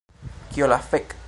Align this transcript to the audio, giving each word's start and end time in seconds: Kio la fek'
Kio 0.55 0.65
la 0.73 0.79
fek' 0.93 1.15